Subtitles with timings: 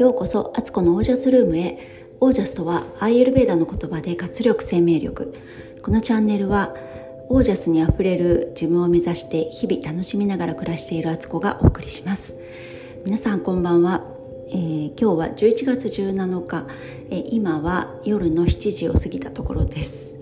[0.00, 2.06] ようこそアツコのオージャスルームへ。
[2.20, 5.34] オージャスとはアイエルベーダの言葉で活力生命力。
[5.82, 6.74] このチャンネルは
[7.28, 12.34] オージャスにあふれる自分を目指して日々楽しみながら暮らしているアツコがお送りします。
[13.04, 14.02] 皆さんこんばんは、
[14.48, 16.66] えー、今日は11月17日、
[17.10, 20.14] えー、今は夜の7時を過ぎたところです。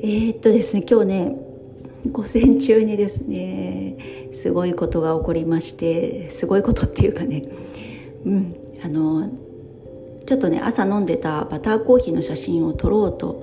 [0.00, 1.36] えー、っとですね今日ね
[2.10, 7.44] 午前中にですねすごいことが起こりましてすごいことっていうかね
[8.26, 8.63] うん。
[8.84, 9.30] あの
[10.26, 13.42] ちょっとね朝飲んでたバターコーヒーの写真を撮ろうと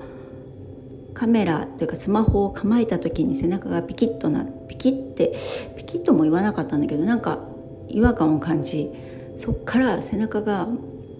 [1.14, 5.36] カメラというかスマホを構えた時に背中がピキッとなピキッて
[5.76, 7.40] ピキッとも言わなかったんだけどなんか
[7.88, 8.88] 違和感を感じ
[9.36, 10.68] そっから背中が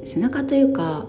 [0.04, 1.06] 背中というか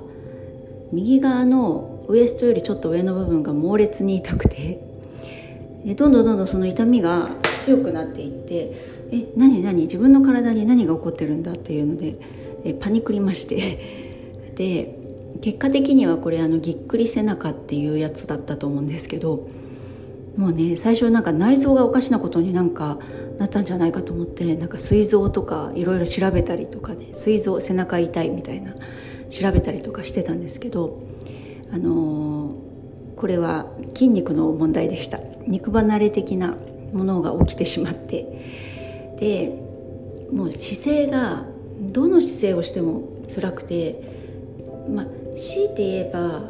[0.92, 4.82] 右側のウエストよりちょっと上の部分が猛烈に痛くて
[5.86, 7.30] でどんどんどんどんその痛みが
[7.64, 9.84] 強くなっていってえ何何？
[9.84, 11.52] 自分の体に何が起こってるんだ？
[11.52, 12.16] っていうので
[12.64, 14.04] えパニクりまして。
[14.56, 15.00] で
[15.42, 19.48] 結果的にはこれあのぎっくり背中っていうやつだったと思うんですけど
[20.38, 23.00] もうね最初なんか内臓がおかしなことになんか
[23.40, 28.76] なったんじゃないかと思ってなんか膵臓とかいろいろ調べたりとかね膵臓背中痛いみたいな
[29.30, 31.00] 調べたりとかしてたんですけど
[31.74, 35.20] あのー、これは筋肉の問題でした。
[35.48, 36.56] 肉離れ的な
[36.94, 39.16] ものが起きてしまって。
[39.20, 39.60] で
[40.32, 41.46] もう姿勢が
[41.92, 43.04] どの姿勢をしても
[43.34, 44.02] 辛くて
[44.90, 46.44] まあ強いて言えば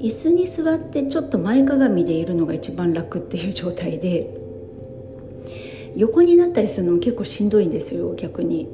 [0.00, 4.36] 椅子に座ってちょっと前かがみでいるのが一番楽っていう状態で
[5.96, 8.68] 横になったりするのも結構しんどいんですよ逆に。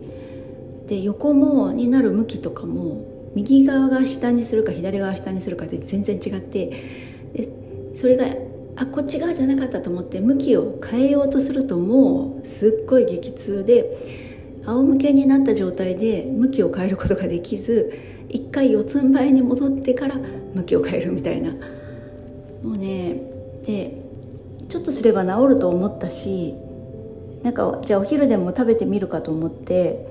[0.89, 6.67] で横もになる向きとかも右側が下にするか左側下にするかで全然違って
[7.33, 7.49] で
[7.95, 8.27] それが
[8.77, 14.32] あこっち側じゃなかったと思って向きを変えようとするともうすっごい激痛で
[14.67, 20.17] 仰向けになった状態で向きを変えることができず一回四つん這いに戻ってから
[20.55, 21.53] 向きを変えるみたいな。
[22.63, 23.21] もうね
[23.67, 24.03] で
[24.69, 26.55] ちょっとすれば治ると思ったし
[27.43, 30.07] なんかじゃあお昼でも食べてみるかと思って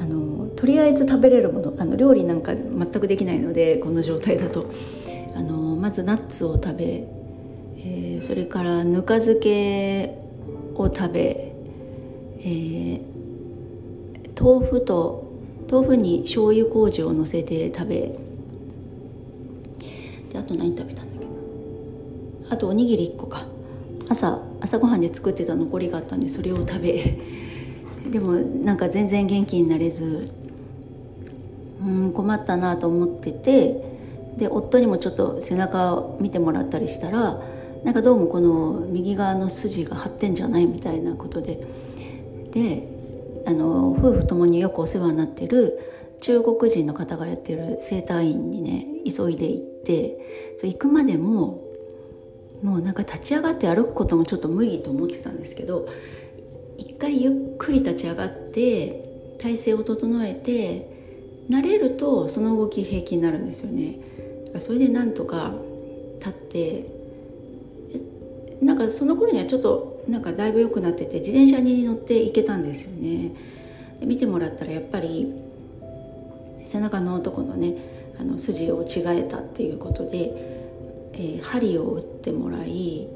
[0.00, 4.70] あのとりあえず食べれるものあの料理なんか全くできないのでこの状態だと。
[5.36, 6.84] あのまずナッツを食べ、
[7.76, 10.16] えー、それからぬか漬け
[10.74, 11.52] を食べ、
[12.38, 13.00] えー、
[14.38, 15.24] 豆腐と
[15.70, 17.94] 豆腐に醤油麹をのせて食べ
[20.30, 23.56] であと何食べたんだっけあとおにぎり1個か。
[24.08, 27.18] 朝朝ごはんで作ってた残りがあったんでそれを食べ
[28.10, 30.28] でもなんか全然元気になれず
[31.84, 33.82] うん困ったなと思ってて
[34.38, 37.40] で夫にもちょっと背中を見てもらったりしたら
[37.84, 41.66] なんかどうもこの右側の筋が張ってんじゃないみたいなことで
[42.52, 42.95] で
[43.46, 45.78] あの夫婦ともによくお世話になってる
[46.20, 51.62] 中国人の方がやってる整体院にね急いで行ってそ行くまでも
[52.62, 55.88] もうなんか立ち上がって歩くこともちょっと無理と思ってたんですけど
[56.76, 60.90] 一回ゆっくり立ち上がって体勢を整えて
[61.48, 64.00] 慣れるとその動き平気になるんですよね。
[64.58, 65.52] それでなんとか
[66.18, 66.86] 立って
[68.62, 73.32] なんかその頃にはちょっとなんかだいぶ良くなってて自転車に乗って行けたんですよね。
[73.98, 75.32] で見てもらったらやっぱり
[76.64, 77.74] 背中の男のね
[78.18, 80.32] あの筋を違えたっていうことで、
[81.12, 83.08] えー、針を打ってもらい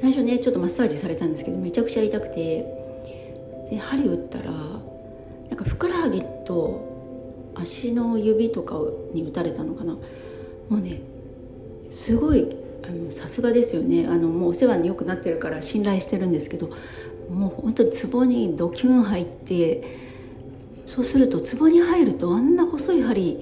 [0.00, 2.64] 最初ねちょっとマッサージされたんですけどめちゃくちゃ痛くて
[3.70, 8.76] で針打ったらなんかふくらはぎと足の指とか
[9.12, 9.94] に打たれたのかな。
[10.68, 11.00] もうね
[11.90, 12.46] すごい
[13.10, 14.06] さすがですよね。
[14.06, 16.70] あのもうお世話によくなってるから信頼してるんですけど
[17.30, 20.08] もう本当に壺にドキュン入って
[20.86, 23.38] そうすると壺に入るとあんな細い針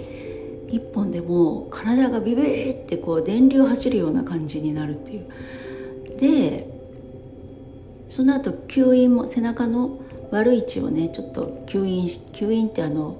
[0.69, 5.27] 一本でも体がビビーってこう電流走るような感じになるっていう。
[6.19, 6.77] で
[8.09, 10.01] その後吸引も背中の
[10.31, 13.17] 悪い位置をねちょっと吸引吸引ってあの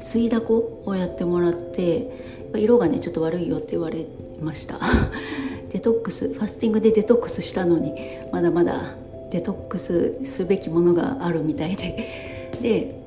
[0.00, 4.06] 吸いだこをやってもらって色がねちょっと悪いよって言われ
[4.40, 4.78] ました。
[5.70, 7.94] デトックスファスティングでデトックスしたのに
[8.32, 8.94] まだまだ
[9.30, 12.50] デトックスすべきものがあるみたいで。
[12.62, 13.00] で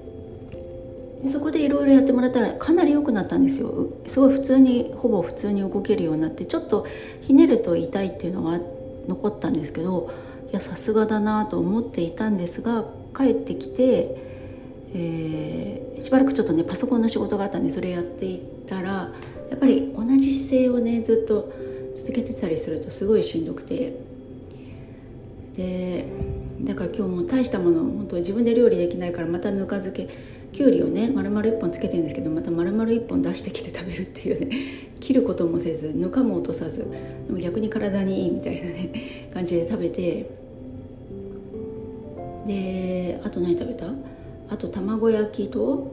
[1.30, 3.88] そこでいろいろやってもらったらかなり良くなったんですよ。
[4.07, 6.86] すごい普通にほぼ普通に動けるようになってちょっと
[7.21, 8.60] ひねると痛いっていうのは
[9.07, 10.12] 残ったんですけど
[10.51, 14.18] いやさすがだなと思っていたんですが帰ってきて、
[14.94, 19.12] えー、しばらくちょっとねパソコンの仕事があったんでそれやっていったらや
[19.56, 21.54] っぱり同じ姿勢をねずっと
[21.95, 23.94] 続けてたりするとすごいしんどくて。
[25.56, 26.06] で
[26.62, 30.10] だから今日も大したもの本当自分で料理できないからまたぬか漬け
[30.51, 34.50] きゅうりをね丸々1本つけてるんですけどまた丸々1本出してきて食べるっていうね。
[35.00, 36.86] 切ることもせずぬかも落とさずで
[37.34, 40.25] も逆に体にいいみたいなね感じで食べて。
[42.48, 43.88] であと何食べた？
[44.50, 45.92] あと卵焼きと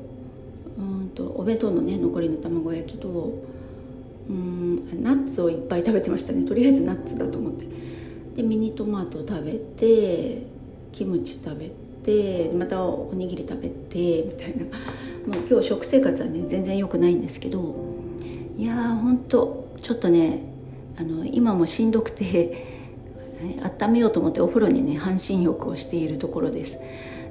[0.78, 3.34] うんとお弁当のね残りの卵焼きと
[4.30, 6.44] うんナッツをいっぱい食べてましたね。
[6.44, 7.66] とりあえずナッツだと思って。
[8.36, 10.46] でミニトマト食べて
[10.92, 11.70] キムチ食べ
[12.04, 14.64] てまたおにぎり食べてみたいな。
[15.26, 17.74] もう今日食生活はね全然良くないんですけど。
[18.56, 20.44] いやーほんとちょっとね
[20.96, 22.68] あの今もしんどくて
[23.80, 26.78] 温めようと思ってお風呂にね半身浴をしているところです。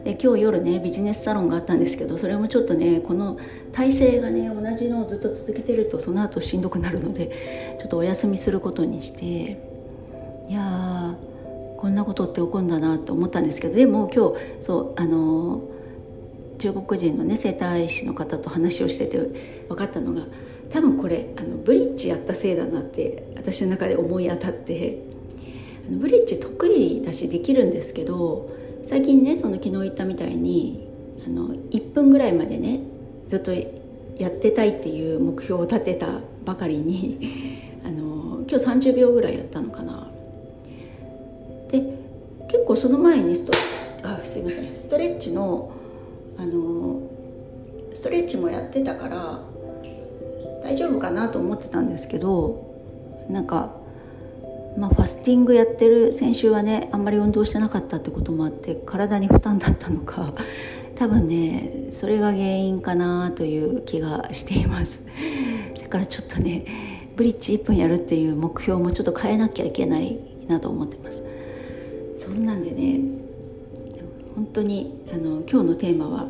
[0.03, 3.37] で今日夜ねビジネスサロンがあったんですけどそれもちょっとねこの
[3.73, 9.25] 体勢がね同じのをずっと続けてるとその後しんどくなるのでちょっとお休みすることにして
[10.49, 11.15] いや
[11.77, 15.63] こんなことって起こるんだなと思ったんですけどでも今日そうあの
[16.59, 19.17] 中国人のね整体師の方と話をしてて
[19.69, 20.23] 分かったのが
[20.69, 25.01] 多分これあのブリッジやったせいだなって私の中で思い当たって
[25.87, 28.49] あのブリッジ得意だしできるんですけど
[28.89, 30.89] 最近ねその昨日言ったみたいに
[31.23, 32.79] あの1分ぐらいまでね
[33.27, 36.07] ずっとやってたいっていう目標を立てた
[36.43, 37.19] ばかりに
[37.85, 40.09] あの今日30秒ぐらいやったのかな。
[41.69, 41.83] で
[42.47, 43.53] 結構その前にスト
[44.01, 44.73] あすいません。
[44.73, 45.69] ストレッチの
[46.35, 46.99] あの
[47.93, 49.39] ストレッチもやってたから
[50.63, 52.65] 大丈夫かなと思ってたんですけど
[53.29, 53.75] なんか
[54.79, 60.33] まあ、ファスティングやってる先週はねあんまり運動してなかったってこともあって体に負担だったのか
[60.95, 65.03] 多分ねそれが原因かなという気がしています。
[65.81, 66.65] だからちょっとね
[67.17, 70.17] ブリッジ1分やるっていう目標もちょっと変えなきゃいけない
[70.47, 71.23] なと思ってます。
[72.15, 73.01] そんなんでね
[74.35, 76.27] 本当にあの今日のテーマは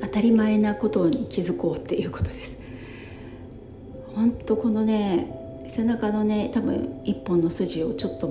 [0.00, 2.56] 当たり前なことに気づこうっていうことです。
[4.14, 5.41] 本当このね
[5.74, 8.30] 背中のね多分一本の筋をちょっと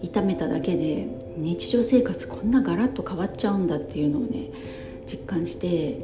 [0.00, 1.06] 痛めただけで
[1.36, 4.48] 日常生活こんなガラッと変わっちゃうんだっていうのをね
[5.06, 5.98] 実感して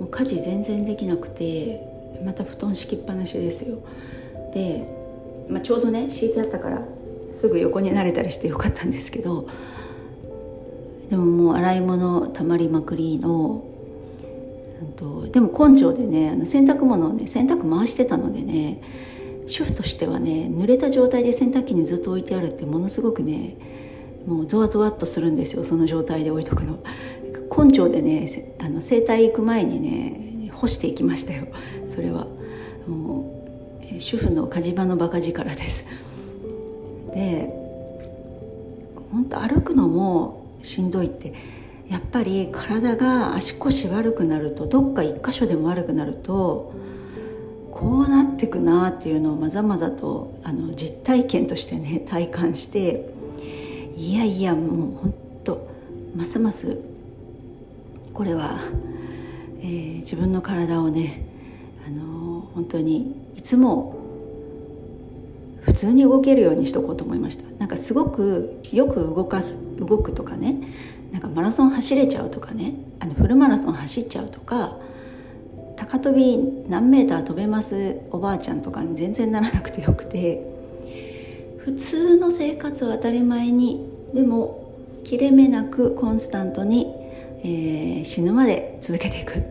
[0.00, 1.80] もう家事全然できなくて
[2.24, 3.78] また布団敷きっぱなしですよ。
[4.52, 4.84] で、
[5.48, 6.82] まあ、ちょうどね敷いてあったから
[7.40, 9.48] すぐ横になれたりしてよかったんですけど
[11.10, 13.64] でももう洗い物たまりまくりの
[15.30, 18.82] でも根性でねあの洗濯物をね洗濯回してたのでね
[19.46, 23.56] 主婦としてはね濡れた状態で洗濯機にずっと置いてあるってものすごくね
[24.26, 26.78] もうゾワゾワっとするんですよその状態で置いとくの。
[27.54, 31.46] 根性でねあの整体行く前にね干していきましたよ。
[31.88, 32.26] それは。
[32.86, 33.44] も
[33.96, 35.84] う主婦の火事場のバカ力です。
[37.14, 37.50] で
[39.10, 41.34] 本当歩くのもしんどいって
[41.88, 46.72] やっぱり体が足腰悪くなるとどっか一箇所でも悪くなると
[47.82, 53.12] こうなってくなっていうのをまざまざとあの実体験としてね体感して
[53.96, 55.68] いやいやもうほんと
[56.14, 56.78] ますます
[58.14, 58.60] これは、
[59.62, 61.26] えー、自分の体をね
[61.84, 63.96] あの本当にいつも
[65.62, 67.50] 普通に動けるようにしとこうと思いました。
[67.58, 70.56] なんかすごくよく動かす動くとかね
[71.10, 74.76] なんかマラソン走れちゃうとかねあのフルマラソン走っちゃうとか
[75.82, 78.00] 高跳び何メーター飛べます？
[78.12, 80.46] おばあちゃんとかに全然ならなくてよくて。
[81.58, 84.74] 普通の生活は当たり前にでも
[85.04, 86.92] 切れ目なくコンスタントに、
[87.42, 89.42] えー、死ぬまで続けていく。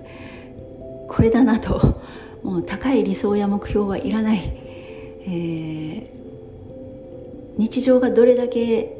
[1.07, 1.99] これだなと。
[2.43, 6.07] もう高い理想や目標はいらない、えー、
[7.57, 8.97] 日常がどれだけ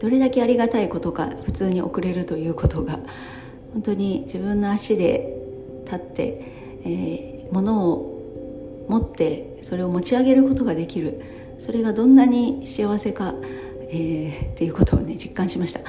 [0.00, 2.98] どれだけありがたいことか普通に送れるということが
[3.72, 5.41] 本当に自分の足で
[5.92, 6.44] 立って、
[6.84, 11.22] えー、物を持ってそれを持ち上げることができる。
[11.58, 13.34] それがどんなに幸せか、
[13.88, 15.80] えー、っていうことをね実感しました。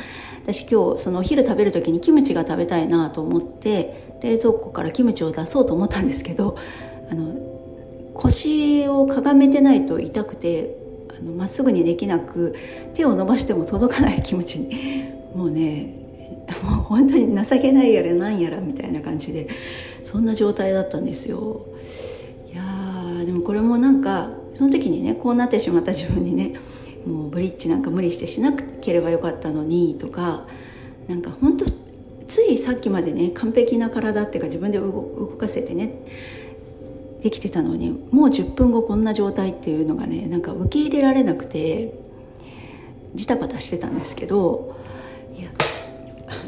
[0.44, 6.58] 私今日そのお昼食べる時にキムチが食べたいなと思って冷蔵庫からキムチを出そうと思ったんですけど
[7.10, 10.76] あの腰をかがめてないと痛くて
[11.18, 12.56] あのまっすぐにできなく
[12.94, 15.12] 手を伸ばしても届かないキムチに。
[15.34, 16.03] もうね
[16.64, 19.48] もう本当に情けないやらなんやらみたいな感じで
[20.06, 21.66] そんな状態だったんですよ。
[22.52, 26.54] いやーでもこれもなんかその時にねこうなってしまった自分にね
[27.06, 30.46] もうブリッジなんか無理してしなければよかったのにとか
[31.08, 31.66] なんか本当
[32.28, 35.94] ついさっきまでね完璧な体っていうか自分で動かせてね
[37.22, 41.94] できてたのにもう10分後こんな状態っていうのがねなんか受け入れられなくて
[43.16, 44.78] ジタバタしてたんですけど
[45.38, 45.50] いや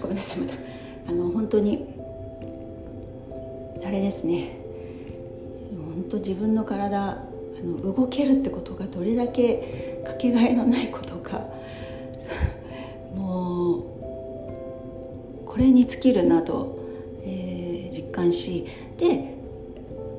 [0.02, 0.54] ごめんなさいまた。
[1.08, 1.86] あの本当に
[3.86, 4.58] あれですね。
[5.72, 7.26] 本当自分の体あ
[7.64, 11.42] の動けるってことがどれだけかけがえのないことか。
[13.16, 13.84] もう
[15.46, 16.80] これに尽きるなと、
[17.24, 19.36] えー、実感しで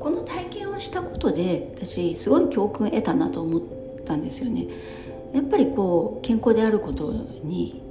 [0.00, 3.62] この体験をしたことで私すごい教訓得たなと思っ
[4.04, 4.66] たんですよね。
[5.34, 7.82] やっぱりこう健康であることに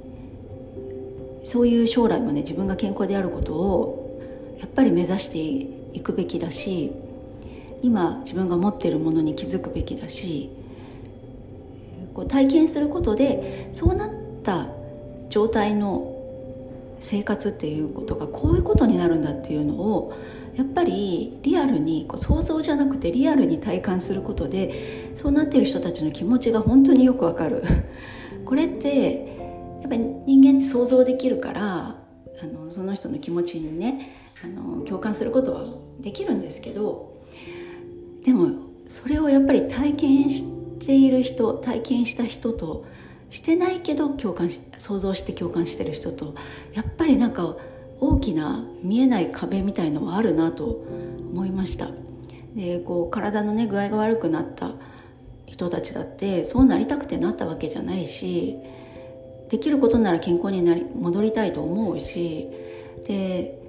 [1.46, 6.90] そういう将来もね自分が健康であることをやっぱり目指していくべきだし
[7.82, 10.50] 今自分が持ってるものに気づくべきだし
[12.14, 14.10] こう体験することでそうなっ
[14.42, 14.66] た
[15.28, 16.12] 状態の
[16.98, 20.18] 生活っていうことがこういうことになるんだっていうのを
[20.56, 27.62] やっぱりリアルにこう想像じゃなくてリアルに体感することでそうなってる人たちの気持ちが本当によくわかる。
[28.44, 29.36] これって
[29.80, 31.96] やっぱり人間って想像できるから
[32.42, 35.64] あのその人の気持ちにねあの共感することは
[36.00, 37.14] できるんですけど
[38.24, 38.50] でも
[38.88, 40.44] それをやっぱり体験し
[40.78, 42.84] ている人体験した人と
[43.30, 46.34] してないけど共感し想像して共感してる人と
[46.74, 47.56] やっぱりなんか
[47.98, 50.66] 大きな見えない壁みたいのはあるなと
[51.32, 51.88] 思いました。
[52.54, 54.72] でこう体のね具合が悪くなった
[55.46, 58.56] 人たちだってそうなりたくてなったわけじゃないし
[59.48, 62.48] できることなら健康になり戻りたいと思うし
[63.06, 63.62] で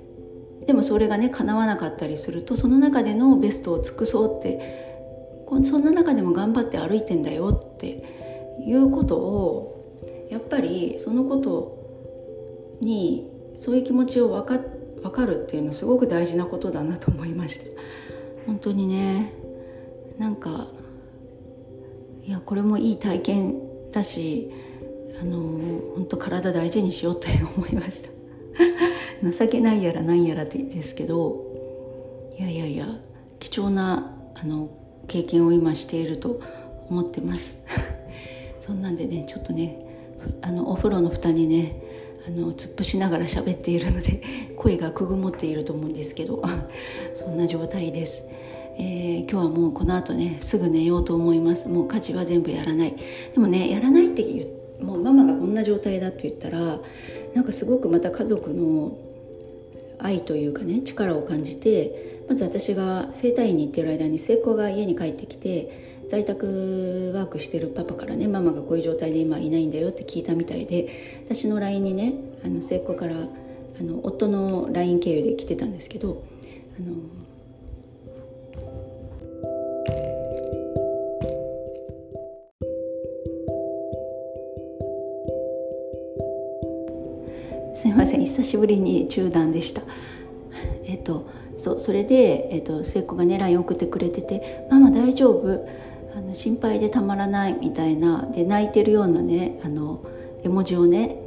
[0.66, 4.86] でもそれがね叶わなかったりするとその中でのベストを尽くそうって
[5.64, 8.04] そんな中でも頑張って歩いてんだよって
[8.66, 14.60] いうことをやっぱりそのことにそういう気持ちを分か
[15.02, 17.66] 分かるっていうのはすごく大事なことだなと思いました。
[18.46, 19.34] 本当にね
[20.18, 20.68] なんか
[22.24, 24.52] いやこれもいい体験だし
[25.20, 25.40] あの
[25.96, 28.10] 本当体大事にしようって思いました。
[29.24, 31.44] 情けないやらなんやらですけど
[32.38, 32.86] いやいやいや
[33.40, 34.70] 貴重なあの
[35.08, 36.42] 経験を今していると
[36.90, 37.58] 思ってます。
[38.62, 39.86] そんなんでねちょっとね
[40.42, 41.82] あのお風呂の蓋にね
[42.28, 44.22] あの突っ伏しながら喋っているので
[44.56, 46.44] 声がくぐもっていると思うんですけど
[47.16, 48.24] そんな状態です、
[48.78, 51.68] えー、今日はもうこの後ねすぐ寝ようと思います。
[51.68, 52.96] もう家事は全部やらない。
[53.34, 54.46] でもねやらないって言
[54.82, 56.80] もうママがこんな状態だって言ったら
[57.34, 58.98] なんかすごくまた家族の
[60.00, 72.14] 愛というかね力を感じてまず私が整体院に行ってる間に末っ子が家に帰ってきて在宅ワークしてるパパからねママがこういう状態で今いないんだよって聞いたみたいで私の LINE にね
[72.46, 76.24] あの末っ子からあの夫の LINE 経由で来てたんですけど
[76.80, 76.96] あの
[87.78, 88.22] すいません。
[88.22, 89.84] 久しぶりに中断でした。
[90.86, 95.64] えっとそうそれで、えっと、末っ子がね LINE 送ってくれてて「ママ大丈夫？
[96.16, 98.28] あの心配でたまらない」みたいな。
[98.34, 100.00] で泣いてるようなねあの
[100.44, 101.18] 絵文字をね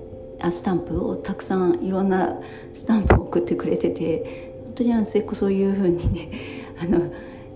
[0.40, 2.40] あスタンプをたくさんいろんな
[2.74, 6.30] スタンプを送ってくれてて本当にあの末っ子そういうふうにね
[6.82, 7.12] あの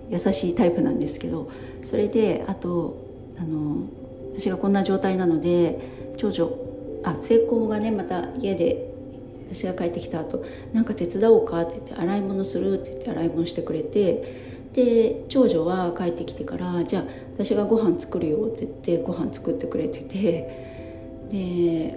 [0.09, 1.49] 優しいタイプなんですけど
[1.85, 2.95] それであと
[3.39, 3.89] あの
[4.39, 5.81] 私がこんな状態なので
[6.17, 6.74] 長女
[7.05, 8.91] あ末っ子がねまた家で
[9.51, 10.43] 私が帰ってきた後
[10.73, 14.23] なんか手伝おうか?」って言って「洗い物する?」って言って洗い物してくれて
[14.73, 20.49] で長女は帰ってきてから「じゃあ私がご飯作るよ」って言ってご飯作ってくれてて
[21.31, 21.95] で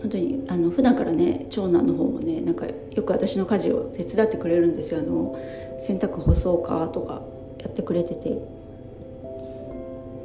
[0.00, 5.36] 本当にあの普段からね長男の方もねなんかよく私の家事を手伝ってくれるんですよあの
[5.78, 6.88] 洗濯干そうか？
[6.92, 7.22] とか
[7.62, 8.38] やってくれてて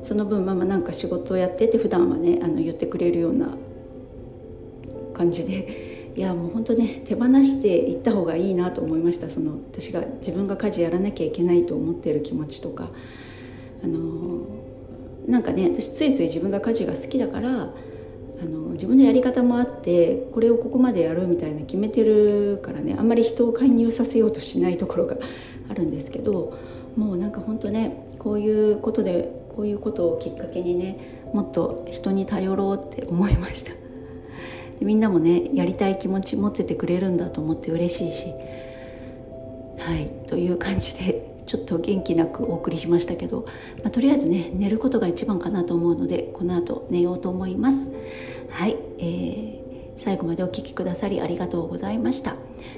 [0.06, 3.50] その分ママなんか仕事をやってって普段はねあの言ってくれるような
[5.14, 5.94] 感じで。
[6.16, 9.30] いやもう本当ね手放していった方がいいなと思いました。
[9.30, 12.88] その私が自分が家事やらなきゃいけないと思っている気持ちとか。
[13.84, 14.48] あの
[15.28, 25.18] なんかね私ついつい自分が家事が好きだからあの自分のやり方もあってこれをここまでやるみたいな決めてるからねあんまり人を介入させようとしないところが
[25.70, 26.58] あるんですけど
[26.96, 30.98] もうなんか本当ねこういうことでこういうことをきっかけにね
[31.34, 33.72] もっと人に頼ろうって思いました。
[34.80, 38.34] でみんなもねやりたい気持ち持っててくれるんだと思って嬉しいし。
[39.78, 43.46] はいという感じでちょっと元気なくお送りしましたけど、
[43.84, 47.92] まあ、とりあえずね寝ることが一番かなと思うのでこの後寝ようと思います。
[48.50, 49.60] はい、えー、
[49.98, 52.36] 最後までお聴きくださりありがとうございました。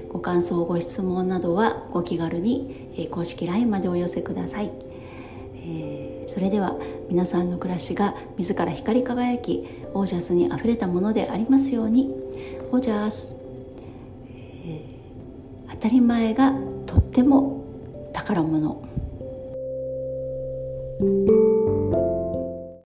[0.09, 4.71] ご感想ご質問などはご気軽に、え、公式 LINE までお寄せください、
[5.55, 6.75] えーそれでは
[7.09, 12.27] 皆さんの暮らしが自ら光り輝きオージャスにあふれたものでありますように。
[12.69, 13.33] オージャス、
[14.65, 16.51] えー、当たり前が
[16.85, 17.63] とっても
[18.11, 18.83] 宝物。